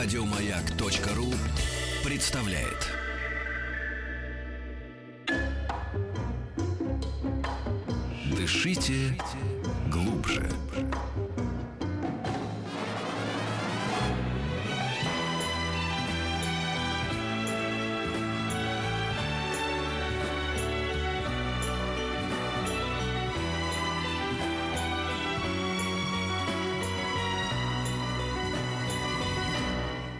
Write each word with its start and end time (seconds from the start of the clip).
Радиомаяк.ру 0.00 1.34
представляет. 2.04 2.86
Дышите 8.36 9.18
глубже. 9.90 10.48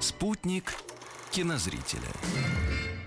Спутник 0.00 0.74
кинозрителя. 1.32 2.97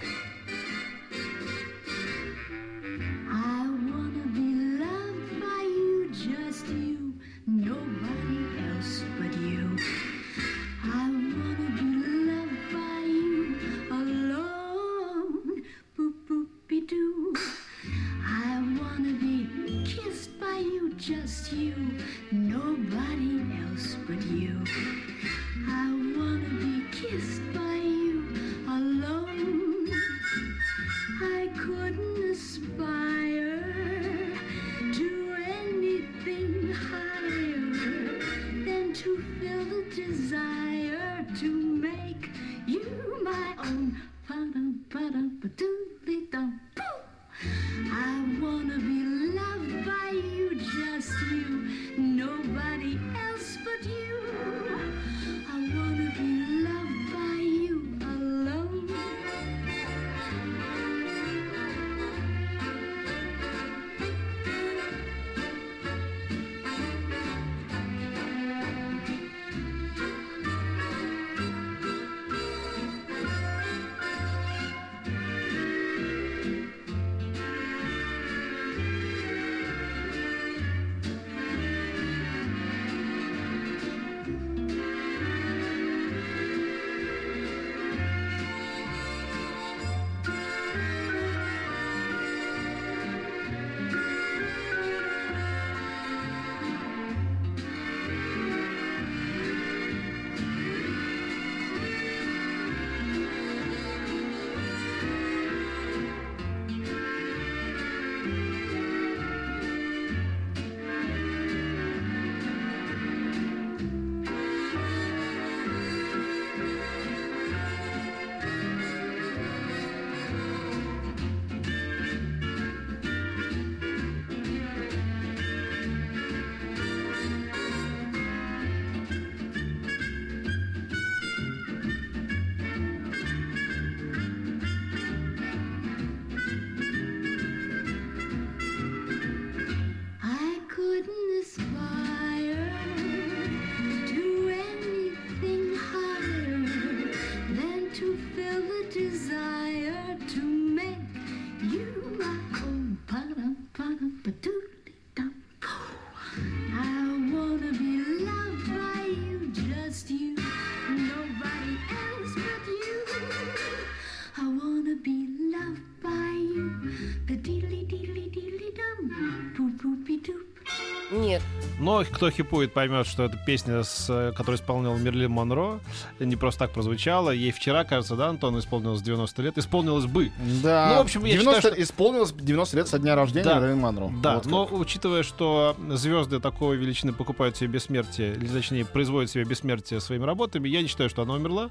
Но 171.79 172.03
кто 172.09 172.29
хипует, 172.29 172.73
поймет, 172.73 173.07
что 173.07 173.23
это 173.23 173.37
песня, 173.37 173.83
с, 173.83 174.05
которую 174.35 174.57
исполнял 174.57 174.95
Мерлин 174.97 175.31
Монро. 175.31 175.79
Не 176.19 176.35
просто 176.35 176.59
так 176.65 176.71
прозвучала. 176.71 177.31
Ей 177.31 177.51
вчера, 177.51 177.83
кажется, 177.83 178.15
да, 178.15 178.27
Антон, 178.29 178.59
исполнилось 178.59 179.01
90 179.01 179.41
лет. 179.41 179.57
Исполнилось 179.57 180.05
бы. 180.05 180.31
Да. 180.61 180.89
Ну, 180.91 180.97
в 180.97 181.01
общем, 181.01 181.25
я 181.25 181.33
90 181.33 181.55
считаю, 181.61 181.73
что- 181.73 181.83
исполнилось 181.83 182.31
90 182.33 182.77
лет 182.77 182.87
со 182.87 182.99
дня 182.99 183.15
рождения 183.15 183.45
Да. 183.45 183.59
Мерлин 183.59 183.79
Монро. 183.79 184.11
Да, 184.21 184.35
Вот 184.35 184.43
как. 184.43 184.51
но 184.51 184.65
учитывая, 184.71 185.23
что 185.23 185.75
звезды 185.89 186.39
такой 186.39 186.77
величины 186.77 187.13
покупают 187.13 187.57
себе 187.57 187.69
бессмертие, 187.69 188.35
или 188.35 188.47
точнее 188.47 188.85
производят 188.85 189.31
себе 189.31 189.43
бессмертие 189.43 189.99
своими 190.01 190.23
работами, 190.25 190.67
я 190.69 190.81
не 190.81 190.87
считаю, 190.87 191.09
что 191.09 191.23
она 191.23 191.33
умерла, 191.33 191.69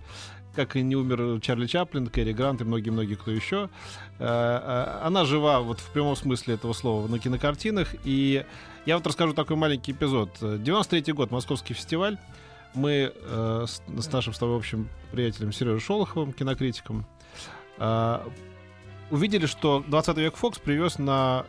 как 0.54 0.76
и 0.76 0.82
не 0.82 0.96
умер 0.96 1.40
Чарли 1.40 1.66
Чаплин, 1.66 2.08
Кэрри 2.08 2.32
Грант 2.32 2.60
и 2.60 2.64
многие-многие 2.64 3.14
кто 3.14 3.30
еще. 3.30 3.68
Э, 4.18 4.24
э, 5.00 5.06
Она 5.06 5.24
жива 5.24 5.60
вот 5.60 5.80
в 5.80 5.90
прямом 5.90 6.16
смысле 6.16 6.54
этого 6.54 6.72
слова 6.72 7.06
на 7.08 7.18
кинокартинах, 7.18 7.94
и 8.04 8.44
я 8.86 8.96
вот 8.96 9.06
расскажу 9.06 9.32
такой 9.32 9.56
маленький 9.56 9.92
эпизод. 9.92 10.30
93 10.40 11.12
год, 11.12 11.30
Московский 11.30 11.74
фестиваль. 11.74 12.18
Мы 12.74 13.12
э, 13.14 13.66
с, 13.66 14.12
нашим 14.12 14.32
с 14.32 14.38
тобой 14.38 14.56
общим 14.56 14.88
приятелем 15.12 15.52
Сережей 15.52 15.80
Шолоховым, 15.80 16.32
кинокритиком, 16.32 17.04
увидели, 19.10 19.46
что 19.46 19.82
20 19.88 20.16
век 20.18 20.36
Фокс 20.36 20.58
привез 20.58 20.98
на 20.98 21.46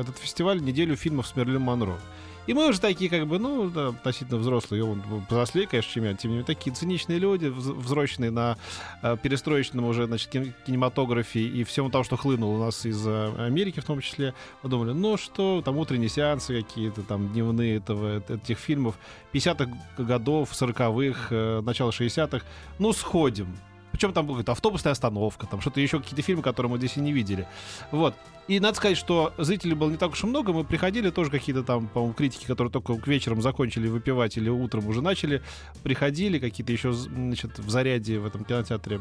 этот 0.00 0.16
фестиваль 0.16 0.62
неделю 0.62 0.96
фильмов 0.96 1.26
с 1.26 1.36
Мерлин 1.36 1.60
Монро. 1.60 1.98
И 2.46 2.54
мы 2.54 2.68
уже 2.68 2.80
такие, 2.80 3.08
как 3.08 3.26
бы, 3.28 3.38
ну, 3.38 3.70
да, 3.70 3.88
относительно 3.88 4.38
взрослые, 4.38 4.82
он 4.84 5.00
взрослее, 5.28 5.68
конечно, 5.68 5.92
чем 5.92 6.04
я, 6.04 6.14
тем 6.14 6.30
не 6.32 6.36
менее, 6.38 6.46
такие 6.46 6.74
циничные 6.74 7.18
люди, 7.20 7.46
вз- 7.46 7.72
взросленные 7.72 8.32
на 8.32 8.56
э, 9.02 9.16
перестроечном 9.22 9.84
уже, 9.84 10.06
значит, 10.06 10.28
кин- 10.28 10.52
кинематографе 10.66 11.40
и 11.40 11.62
всему 11.62 11.88
тому, 11.88 12.02
что 12.02 12.16
хлынуло 12.16 12.56
у 12.56 12.58
нас 12.58 12.84
из 12.84 13.06
э, 13.06 13.32
Америки 13.46 13.78
в 13.78 13.84
том 13.84 14.00
числе, 14.00 14.34
подумали, 14.60 14.90
ну 14.92 15.16
что, 15.16 15.62
там 15.64 15.76
утренние 15.78 16.08
сеансы 16.08 16.60
какие-то, 16.62 17.02
там 17.02 17.28
дневные 17.32 17.76
этого, 17.76 18.22
этих 18.28 18.58
фильмов 18.58 18.96
50-х 19.32 19.70
годов, 20.02 20.50
40-х, 20.50 21.28
э, 21.30 21.60
начало 21.60 21.90
60-х, 21.90 22.44
ну, 22.80 22.92
сходим. 22.92 23.56
Причем 23.92 24.12
там 24.12 24.26
будет 24.26 24.48
автобусная 24.48 24.92
остановка, 24.92 25.46
там 25.46 25.60
что-то 25.60 25.80
еще, 25.80 26.00
какие-то 26.00 26.22
фильмы, 26.22 26.42
которые 26.42 26.70
мы 26.70 26.78
здесь 26.78 26.96
и 26.96 27.00
не 27.00 27.12
видели. 27.12 27.46
Вот. 27.90 28.14
И 28.48 28.58
надо 28.58 28.76
сказать, 28.76 28.96
что 28.96 29.32
зрителей 29.38 29.74
было 29.74 29.90
не 29.90 29.96
так 29.96 30.12
уж 30.12 30.24
и 30.24 30.26
много. 30.26 30.52
Мы 30.52 30.64
приходили, 30.64 31.10
тоже 31.10 31.30
какие-то 31.30 31.62
там, 31.62 31.86
по-моему, 31.86 32.14
критики, 32.14 32.46
которые 32.46 32.72
только 32.72 32.96
к 32.96 33.06
вечером 33.06 33.40
закончили 33.40 33.86
выпивать 33.86 34.36
или 34.36 34.48
утром 34.48 34.86
уже 34.88 35.00
начали, 35.00 35.42
приходили, 35.82 36.38
какие-то 36.38 36.72
еще, 36.72 36.92
значит, 36.92 37.58
в 37.58 37.70
заряде 37.70 38.18
в 38.18 38.26
этом 38.26 38.44
кинотеатре 38.44 39.00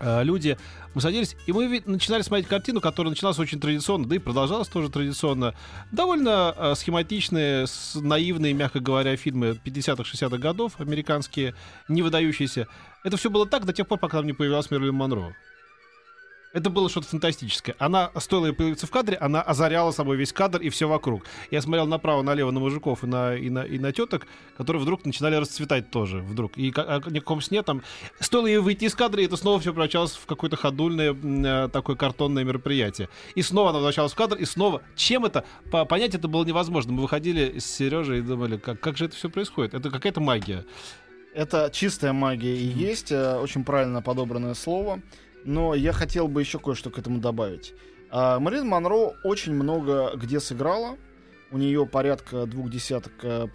люди, 0.00 0.56
мы 0.94 1.00
садились, 1.00 1.36
и 1.46 1.52
мы 1.52 1.82
начинали 1.86 2.22
смотреть 2.22 2.48
картину, 2.48 2.80
которая 2.80 3.10
начиналась 3.10 3.38
очень 3.38 3.60
традиционно, 3.60 4.06
да 4.06 4.16
и 4.16 4.18
продолжалась 4.18 4.68
тоже 4.68 4.88
традиционно. 4.88 5.54
Довольно 5.92 6.54
э, 6.56 6.74
схематичные, 6.74 7.66
наивные, 7.94 8.52
мягко 8.52 8.80
говоря, 8.80 9.16
фильмы 9.16 9.58
50-х, 9.64 10.02
60-х 10.02 10.38
годов, 10.38 10.80
американские, 10.80 11.54
не 11.88 12.02
выдающиеся. 12.02 12.66
Это 13.04 13.16
все 13.16 13.30
было 13.30 13.46
так 13.46 13.64
до 13.64 13.72
тех 13.72 13.86
пор, 13.86 13.98
пока 13.98 14.18
там 14.18 14.26
не 14.26 14.32
появилась 14.32 14.70
Мерлин 14.70 14.94
Монро. 14.94 15.34
Это 16.54 16.70
было 16.70 16.88
что-то 16.88 17.06
фантастическое. 17.08 17.76
Она, 17.78 18.10
стоило 18.16 18.46
ей 18.46 18.52
появиться 18.54 18.86
в 18.86 18.90
кадре, 18.90 19.16
она 19.18 19.42
озаряла 19.42 19.90
собой 19.90 20.16
весь 20.16 20.32
кадр 20.32 20.60
и 20.60 20.70
все 20.70 20.88
вокруг. 20.88 21.24
Я 21.50 21.60
смотрел 21.60 21.86
направо-налево 21.86 22.50
на 22.50 22.58
мужиков 22.60 23.04
и 23.04 23.06
на, 23.06 23.34
и, 23.34 23.50
на, 23.50 23.64
и 23.64 23.78
на 23.78 23.92
теток, 23.92 24.26
которые 24.56 24.82
вдруг 24.82 25.04
начинали 25.04 25.36
расцветать 25.36 25.90
тоже. 25.90 26.20
Вдруг. 26.20 26.56
И 26.56 26.70
ка- 26.70 26.96
о 27.04 27.10
никаком 27.10 27.42
сне 27.42 27.62
там... 27.62 27.82
Стоило 28.18 28.46
ей 28.46 28.58
выйти 28.58 28.86
из 28.86 28.94
кадра, 28.94 29.20
и 29.20 29.26
это 29.26 29.36
снова 29.36 29.60
все 29.60 29.72
превращалось 29.72 30.12
в 30.12 30.24
какое-то 30.24 30.56
ходульное 30.56 31.14
э, 31.14 31.68
такое 31.68 31.96
картонное 31.96 32.44
мероприятие. 32.44 33.10
И 33.34 33.42
снова 33.42 33.70
она 33.70 33.78
возвращалась 33.78 34.12
в 34.12 34.16
кадр, 34.16 34.36
и 34.36 34.46
снова... 34.46 34.82
Чем 34.96 35.26
это? 35.26 35.44
По- 35.70 35.84
понять 35.84 36.14
это 36.14 36.28
было 36.28 36.44
невозможно. 36.46 36.92
Мы 36.92 37.02
выходили 37.02 37.58
с 37.58 37.66
Сережей 37.66 38.20
и 38.20 38.22
думали, 38.22 38.56
как, 38.56 38.80
как 38.80 38.96
же 38.96 39.04
это 39.04 39.16
все 39.16 39.28
происходит? 39.28 39.74
Это 39.74 39.90
какая-то 39.90 40.20
магия. 40.20 40.64
Это 41.34 41.70
чистая 41.72 42.14
магия 42.14 42.56
и 42.56 42.64
есть, 42.66 43.12
э, 43.12 43.36
очень 43.36 43.64
правильно 43.64 44.00
подобранное 44.00 44.54
слово. 44.54 45.00
Но 45.48 45.74
я 45.74 45.94
хотел 45.94 46.28
бы 46.28 46.42
еще 46.42 46.58
кое-что 46.58 46.90
к 46.90 46.98
этому 46.98 47.20
добавить. 47.20 47.72
А, 48.10 48.38
Мэрилин 48.38 48.68
Монро 48.68 49.14
очень 49.24 49.54
много 49.54 50.12
где 50.14 50.40
сыграла. 50.40 50.98
У 51.50 51.56
нее 51.56 51.86
порядка 51.86 52.44
двух 52.44 52.70
десяток, 52.70 53.14
э, 53.22 53.46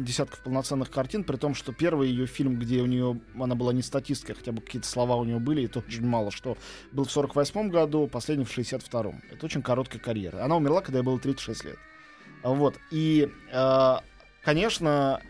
десятков 0.00 0.40
полноценных 0.40 0.90
картин, 0.90 1.22
при 1.22 1.36
том, 1.36 1.54
что 1.54 1.72
первый 1.72 2.08
ее 2.08 2.26
фильм, 2.26 2.58
где 2.58 2.82
у 2.82 2.86
нее 2.86 3.20
она 3.38 3.54
была 3.54 3.72
не 3.72 3.82
статисткой, 3.82 4.34
хотя 4.34 4.50
бы 4.50 4.60
какие-то 4.60 4.88
слова 4.88 5.14
у 5.14 5.22
нее 5.22 5.38
были, 5.38 5.60
и 5.60 5.68
то 5.68 5.78
очень 5.78 6.04
мало, 6.04 6.32
что 6.32 6.58
был 6.90 7.04
в 7.04 7.12
48 7.12 7.70
году, 7.70 8.08
последний 8.08 8.44
в 8.44 8.50
62-м. 8.50 9.22
Это 9.30 9.46
очень 9.46 9.62
короткая 9.62 10.02
карьера. 10.02 10.42
Она 10.44 10.56
умерла, 10.56 10.80
когда 10.80 10.98
ей 10.98 11.04
было 11.04 11.20
36 11.20 11.64
лет. 11.64 11.78
А 12.42 12.50
Вот. 12.50 12.74
И, 12.90 13.30
э, 13.52 13.96
конечно, 14.42 15.20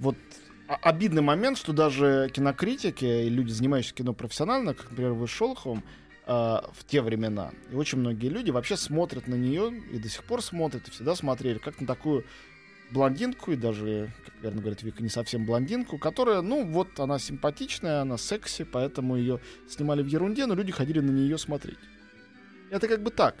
вот 0.00 0.16
а- 0.16 0.39
обидный 0.76 1.22
момент, 1.22 1.58
что 1.58 1.72
даже 1.72 2.30
кинокритики 2.32 3.04
и 3.04 3.28
люди, 3.28 3.50
занимающиеся 3.50 3.94
кино 3.94 4.12
профессионально, 4.12 4.74
как, 4.74 4.90
например, 4.90 5.12
вы 5.12 5.26
с 5.26 5.30
Шолоховым, 5.30 5.82
э, 6.26 6.30
в 6.30 6.84
те 6.86 7.02
времена, 7.02 7.50
и 7.70 7.74
очень 7.74 7.98
многие 7.98 8.28
люди 8.28 8.50
вообще 8.50 8.76
смотрят 8.76 9.26
на 9.26 9.34
нее, 9.34 9.72
и 9.92 9.98
до 9.98 10.08
сих 10.08 10.24
пор 10.24 10.42
смотрят, 10.42 10.86
и 10.86 10.90
всегда 10.90 11.14
смотрели, 11.16 11.58
как 11.58 11.80
на 11.80 11.86
такую 11.86 12.24
блондинку, 12.92 13.52
и 13.52 13.56
даже, 13.56 14.12
как 14.24 14.34
верно 14.42 14.60
говорит 14.60 14.82
Вика, 14.82 15.02
не 15.02 15.08
совсем 15.08 15.44
блондинку, 15.44 15.98
которая, 15.98 16.40
ну, 16.40 16.64
вот 16.64 16.98
она 17.00 17.18
симпатичная, 17.18 18.02
она 18.02 18.16
секси, 18.16 18.64
поэтому 18.64 19.16
ее 19.16 19.40
снимали 19.68 20.02
в 20.02 20.06
ерунде, 20.06 20.46
но 20.46 20.54
люди 20.54 20.72
ходили 20.72 21.00
на 21.00 21.10
нее 21.10 21.38
смотреть. 21.38 21.78
Это 22.70 22.86
как 22.86 23.02
бы 23.02 23.10
так. 23.10 23.36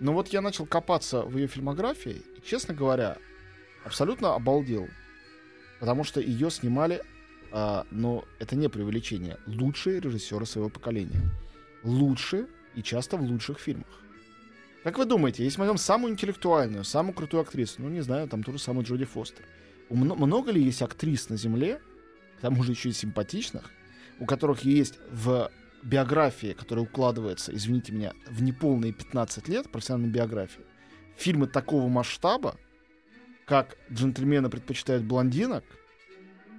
Но 0.00 0.12
вот 0.12 0.28
я 0.28 0.40
начал 0.40 0.66
копаться 0.66 1.22
в 1.22 1.36
ее 1.36 1.46
фильмографии, 1.46 2.22
и, 2.36 2.46
честно 2.46 2.74
говоря, 2.74 3.18
абсолютно 3.84 4.34
обалдел. 4.34 4.88
Потому 5.80 6.04
что 6.04 6.20
ее 6.20 6.50
снимали, 6.50 7.02
а, 7.52 7.86
но 7.90 8.24
это 8.38 8.56
не 8.56 8.68
преувеличение, 8.68 9.38
лучшие 9.46 10.00
режиссеры 10.00 10.46
своего 10.46 10.70
поколения. 10.70 11.20
Лучшие 11.84 12.46
и 12.74 12.82
часто 12.82 13.16
в 13.16 13.22
лучших 13.22 13.58
фильмах. 13.58 13.86
Как 14.84 14.98
вы 14.98 15.04
думаете, 15.04 15.44
если 15.44 15.58
мы 15.58 15.66
возьмем 15.66 15.78
самую 15.78 16.12
интеллектуальную, 16.12 16.84
самую 16.84 17.14
крутую 17.14 17.42
актрису, 17.42 17.82
ну, 17.82 17.88
не 17.88 18.00
знаю, 18.00 18.28
там 18.28 18.42
ту 18.42 18.52
же 18.52 18.58
самую 18.58 18.86
Джоди 18.86 19.04
Фостер, 19.04 19.44
много 19.90 20.52
ли 20.52 20.62
есть 20.62 20.82
актрис 20.82 21.28
на 21.28 21.36
Земле, 21.36 21.80
к 22.38 22.40
тому 22.42 22.62
же 22.62 22.72
еще 22.72 22.90
и 22.90 22.92
симпатичных, 22.92 23.70
у 24.20 24.26
которых 24.26 24.60
есть 24.60 24.98
в 25.10 25.50
биографии, 25.82 26.52
которая 26.52 26.84
укладывается, 26.84 27.54
извините 27.54 27.92
меня, 27.92 28.12
в 28.30 28.42
неполные 28.42 28.92
15 28.92 29.48
лет 29.48 29.70
профессиональной 29.70 30.10
биографии, 30.10 30.64
фильмы 31.16 31.46
такого 31.46 31.88
масштаба, 31.88 32.56
как 33.48 33.76
джентльмены 33.90 34.50
предпочитают 34.50 35.04
блондинок, 35.04 35.64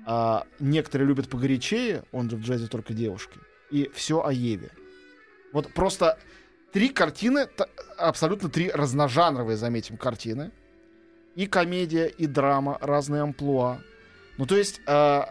а 0.05 0.45
некоторые 0.59 1.07
любят 1.07 1.29
погорячее, 1.29 2.03
он 2.11 2.29
же 2.29 2.35
в 2.35 2.41
джазе 2.41 2.67
только 2.67 2.93
девушки, 2.93 3.39
и 3.69 3.91
все 3.93 4.25
о 4.25 4.33
Еве. 4.33 4.71
Вот 5.53 5.71
просто 5.73 6.17
три 6.73 6.89
картины, 6.89 7.47
абсолютно 7.97 8.49
три 8.49 8.71
разножанровые, 8.71 9.55
заметим, 9.55 9.97
картины. 9.97 10.51
И 11.35 11.45
комедия, 11.45 12.07
и 12.07 12.25
драма, 12.25 12.77
разные 12.81 13.21
амплуа. 13.21 13.79
Ну, 14.37 14.45
то 14.45 14.57
есть, 14.57 14.81
э, 14.87 15.21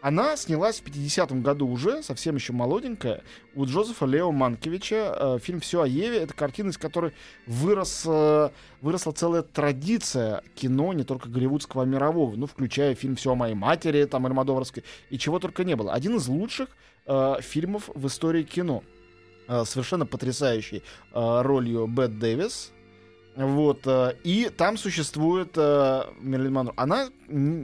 она 0.00 0.36
снялась 0.36 0.80
в 0.80 0.84
50-м 0.84 1.42
году 1.42 1.68
уже, 1.68 2.02
совсем 2.02 2.36
еще 2.36 2.52
молоденькая, 2.52 3.22
у 3.54 3.64
Джозефа 3.64 4.06
Лео 4.06 4.30
Манкевича. 4.30 5.16
э, 5.18 5.38
фильм 5.40 5.60
«Все 5.60 5.82
о 5.82 5.86
Еве»— 5.86 6.18
это 6.22 6.34
картина, 6.34 6.70
из 6.70 6.78
которой 6.78 7.12
вырос, 7.46 8.04
э, 8.06 8.50
выросла 8.80 9.12
целая 9.12 9.42
традиция 9.42 10.42
кино, 10.54 10.92
не 10.92 11.04
только 11.04 11.28
голливудского, 11.28 11.82
а 11.82 11.86
мирового, 11.86 12.36
ну, 12.36 12.46
включая 12.46 12.94
фильм 12.94 13.16
«Все 13.16 13.32
о 13.32 13.34
моей 13.34 13.54
матери», 13.54 14.04
там, 14.04 14.26
Альмадоварской, 14.26 14.84
и 15.10 15.18
чего 15.18 15.38
только 15.38 15.64
не 15.64 15.74
было. 15.74 15.92
Один 15.92 16.16
из 16.16 16.28
лучших 16.28 16.68
э, 17.06 17.36
фильмов 17.40 17.90
в 17.94 18.06
истории 18.06 18.44
кино. 18.44 18.84
Э, 19.48 19.64
совершенно 19.64 20.04
потрясающей 20.04 20.82
э, 21.12 21.42
ролью 21.42 21.86
Бет 21.86 22.18
Дэвис. 22.18 22.72
Вот, 23.38 23.86
э, 23.86 24.16
и 24.24 24.50
там 24.50 24.76
существует 24.76 25.52
э, 25.54 26.02
Мерлин 26.18 26.52
Монро. 26.54 26.72
Она 26.76 27.08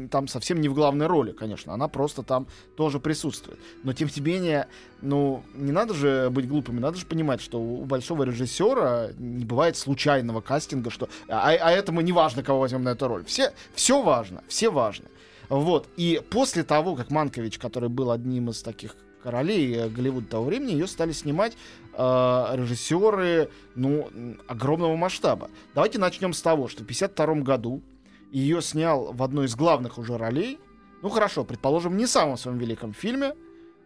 там 0.08 0.28
совсем 0.28 0.60
не 0.60 0.68
в 0.68 0.74
главной 0.74 1.08
роли, 1.08 1.32
конечно, 1.32 1.74
она 1.74 1.88
просто 1.88 2.22
там 2.22 2.46
тоже 2.76 3.00
присутствует. 3.00 3.58
Но 3.82 3.92
тем 3.92 4.08
не 4.14 4.22
менее, 4.22 4.68
ну, 5.02 5.42
не 5.52 5.72
надо 5.72 5.92
же 5.92 6.30
быть 6.30 6.46
глупыми, 6.46 6.78
надо 6.78 6.96
же 6.98 7.06
понимать, 7.06 7.40
что 7.40 7.60
у 7.60 7.84
большого 7.86 8.22
режиссера 8.22 9.08
не 9.18 9.44
бывает 9.44 9.76
случайного 9.76 10.40
кастинга, 10.40 10.90
что 10.90 11.08
а, 11.28 11.50
а 11.50 11.72
этому 11.72 12.02
не 12.02 12.12
важно, 12.12 12.44
кого 12.44 12.60
возьмем 12.60 12.84
на 12.84 12.90
эту 12.90 13.08
роль. 13.08 13.24
Все, 13.24 13.52
все 13.74 14.00
важно, 14.00 14.44
все 14.46 14.70
важно. 14.70 15.06
Вот, 15.48 15.88
и 15.96 16.22
после 16.30 16.62
того, 16.62 16.94
как 16.94 17.10
Манкович, 17.10 17.58
который 17.58 17.88
был 17.88 18.12
одним 18.12 18.50
из 18.50 18.62
таких 18.62 18.94
королей 19.24 19.74
э, 19.74 19.88
Голливуда 19.88 20.28
того 20.28 20.44
времени, 20.44 20.72
ее 20.72 20.86
стали 20.86 21.10
снимать 21.10 21.56
э, 21.96 22.56
режиссеры, 22.56 23.50
ну, 23.74 24.10
огромного 24.46 24.96
масштаба. 24.96 25.50
Давайте 25.74 25.98
начнем 25.98 26.32
с 26.32 26.42
того, 26.42 26.68
что 26.68 26.82
в 26.82 26.86
52 26.86 27.34
году 27.36 27.82
ее 28.30 28.60
снял 28.62 29.12
в 29.12 29.22
одной 29.22 29.46
из 29.46 29.54
главных 29.54 29.98
уже 29.98 30.18
ролей, 30.18 30.58
ну 31.02 31.08
хорошо, 31.08 31.44
предположим, 31.44 31.96
не 31.96 32.06
самом 32.06 32.36
своем 32.36 32.58
великом 32.58 32.92
фильме, 32.92 33.34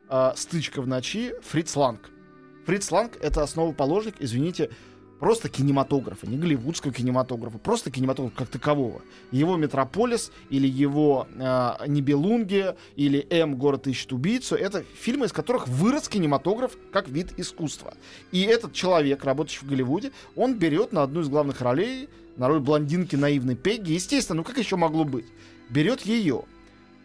э, 0.09 0.33
«Стычка 0.37 0.81
в 0.81 0.87
ночи» 0.87 1.35
Фриц 1.43 1.77
Ланг. 1.77 2.11
Фриц 2.67 2.91
Ланг— 2.91 3.17
это 3.21 3.43
основоположник, 3.43 4.17
извините, 4.21 4.71
просто 5.19 5.49
кинематографа, 5.49 6.27
не 6.27 6.37
голливудского 6.37 6.93
кинематографа, 6.93 7.59
просто 7.59 7.91
кинематографа 7.91 8.37
как 8.37 8.49
такового. 8.49 9.03
Его 9.31 9.57
«Метрополис» 9.57 10.33
или 10.51 10.67
его 10.67 11.27
э, 11.35 11.87
«Нибелунги» 11.87 12.75
или 12.97 13.27
«М. 13.31 13.57
Город 13.57 13.87
ищет 13.87 14.13
убийцу»— 14.13 14.55
это 14.57 14.85
фильмы, 14.99 15.27
из 15.27 15.33
которых 15.33 15.69
вырос 15.69 16.09
кинематограф 16.09 16.77
как 16.93 17.09
вид 17.09 17.33
искусства. 17.37 17.95
И 18.33 18.43
этот 18.43 18.73
человек, 18.73 19.25
работающий 19.25 19.67
в 19.67 19.69
Голливуде, 19.69 20.13
он 20.37 20.55
берет 20.55 20.93
на 20.93 21.03
одну 21.03 21.21
из 21.21 21.29
главных 21.29 21.61
ролей, 21.61 22.09
на 22.37 22.49
роль 22.49 22.61
блондинки 22.61 23.17
наивной 23.17 23.57
Пегги, 23.57 23.93
естественно, 23.93 24.39
ну 24.39 24.45
как 24.45 24.59
еще 24.59 24.77
могло 24.77 25.05
быть? 25.05 25.27
Берет 25.69 26.03
ее. 26.03 26.45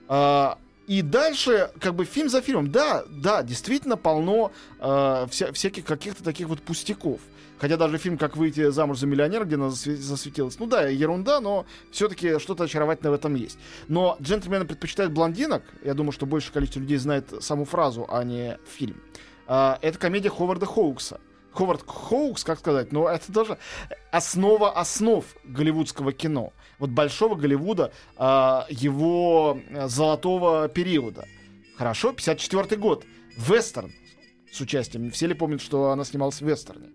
А, 0.08 0.60
и 0.88 1.02
дальше, 1.02 1.72
как 1.80 1.96
бы 1.96 2.06
фильм 2.06 2.30
за 2.30 2.42
фильмом, 2.42 2.72
да, 2.72 3.04
да, 3.10 3.44
действительно 3.44 3.98
полно 3.98 4.52
э, 4.80 4.84
вся- 5.30 5.52
всяких 5.54 5.86
каких-то 5.86 6.24
таких 6.24 6.48
вот 6.48 6.62
пустяков. 6.62 7.20
Хотя 7.60 7.78
даже 7.78 7.98
фильм 7.98 8.18
«Как 8.18 8.36
выйти 8.36 8.72
замуж 8.72 8.98
за 8.98 9.08
миллионера», 9.08 9.46
где 9.46 9.56
она 9.56 9.68
засве- 9.68 9.96
засветилась, 9.96 10.60
ну 10.60 10.66
да, 10.66 10.88
ерунда, 10.88 11.40
но 11.40 11.66
все-таки 11.92 12.38
что-то 12.40 12.66
очаровательное 12.66 13.12
в 13.12 13.16
этом 13.16 13.36
есть. 13.36 13.58
Но 13.88 14.18
«Джентльмены 14.22 14.66
предпочитают 14.66 15.14
блондинок», 15.14 15.64
я 15.84 15.94
думаю, 15.94 16.12
что 16.12 16.26
большее 16.26 16.52
количество 16.52 16.82
людей 16.82 16.98
знает 16.98 17.32
саму 17.42 17.64
фразу, 17.64 18.06
а 18.10 18.24
не 18.26 18.58
фильм. 18.68 19.02
А, 19.48 19.80
это 19.82 19.98
комедия 19.98 20.30
Ховарда 20.30 20.66
Хоукса. 20.66 21.22
Ховард 21.54 21.84
Хоукс, 21.88 22.44
как 22.44 22.60
сказать, 22.60 22.92
но 22.92 23.08
это 23.08 23.32
тоже 23.32 23.58
основа 24.12 24.72
основ 24.72 25.24
голливудского 25.46 26.12
кино. 26.12 26.52
Вот 26.84 26.90
большого 26.90 27.36
Голливуда, 27.36 27.94
а, 28.18 28.66
его 28.70 29.58
э, 29.70 29.88
золотого 29.88 30.68
периода. 30.68 31.26
Хорошо, 31.78 32.12
54 32.12 32.76
год. 32.76 33.06
Вестерн 33.38 33.94
с 34.52 34.60
участием. 34.60 35.10
Все 35.10 35.28
ли 35.28 35.34
помнят, 35.34 35.62
что 35.62 35.92
она 35.92 36.04
снималась 36.04 36.42
в 36.42 36.46
вестерне? 36.46 36.90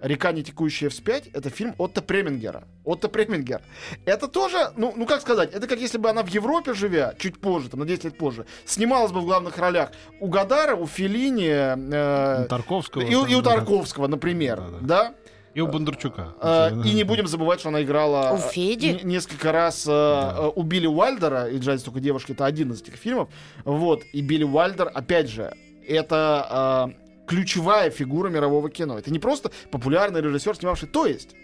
«Река, 0.00 0.32
не 0.32 0.42
текущая 0.42 0.88
вспять»— 0.88 1.26
это 1.34 1.50
фильм 1.50 1.74
Отто 1.76 2.00
Премингера. 2.00 2.64
Отто 2.84 3.08
Премингер. 3.08 3.60
Это 4.06 4.28
тоже, 4.28 4.72
ну, 4.76 4.94
ну 4.96 5.04
как 5.06 5.20
сказать, 5.20 5.52
это 5.52 5.66
как 5.66 5.78
если 5.78 5.98
бы 5.98 6.08
она 6.08 6.22
в 6.22 6.28
Европе, 6.28 6.72
живя, 6.72 7.14
чуть 7.18 7.38
позже, 7.38 7.68
там, 7.68 7.80
на 7.80 7.86
10 7.86 8.04
лет 8.04 8.18
позже, 8.18 8.46
снималась 8.64 9.12
бы 9.12 9.20
в 9.20 9.24
главных 9.26 9.58
ролях 9.58 9.92
у 10.20 10.28
Гадара, 10.28 10.74
у 10.74 10.86
Феллини, 10.86 11.48
э, 11.92 12.46
Тарковского. 12.48 13.02
и, 13.02 13.14
у- 13.14 13.26
и 13.26 13.34
у 13.34 13.42
да, 13.42 13.50
да. 13.50 13.56
Тарковского, 13.56 14.06
например, 14.06 14.56
Да-да. 14.60 14.78
да? 14.80 15.14
И 15.54 15.60
у 15.60 15.68
Бондарчука. 15.68 16.34
Э, 16.40 16.70
и 16.84 16.92
не 16.92 17.04
будем 17.04 17.28
забывать, 17.28 17.60
что 17.60 17.68
она 17.68 17.82
играла 17.82 18.32
У 18.32 18.36
э, 18.36 18.50
Феди? 18.52 19.00
не- 19.04 19.12
несколько 19.14 19.52
раз 19.52 19.86
э, 19.86 19.90
э, 19.92 20.50
у 20.54 20.62
Билли 20.64 20.88
Уайлдера, 20.88 21.48
и 21.48 21.58
«Джаз 21.58 21.82
только 21.84 22.00
девушки»— 22.00 22.32
это 22.32 22.44
один 22.44 22.72
из 22.72 22.82
этих 22.82 22.96
фильмов. 22.96 23.28
Вот, 23.64 24.02
и 24.12 24.20
Билли 24.20 24.44
Уайлдер, 24.44 24.90
опять 24.92 25.28
же, 25.28 25.54
это 25.86 26.92
ключевая 27.26 27.90
фигура 27.90 28.28
мирового 28.28 28.68
кино. 28.68 28.98
Это 28.98 29.10
не 29.12 29.18
просто 29.18 29.50
популярный 29.70 30.20
режиссер, 30.20 30.56
снимавший. 30.56 30.88
То 30.88 31.06
есть, 31.06 31.34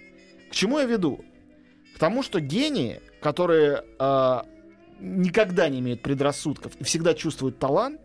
к 0.50 0.54
чему 0.54 0.78
я 0.78 0.84
веду? 0.84 1.24
К 1.94 1.98
тому, 1.98 2.22
что 2.22 2.40
гении, 2.40 3.00
которые 3.22 3.82
никогда 5.00 5.68
не 5.68 5.80
имеют 5.80 6.02
предрассудков 6.02 6.72
и 6.76 6.84
всегда 6.84 7.14
чувствуют 7.14 7.58
талант, 7.58 8.00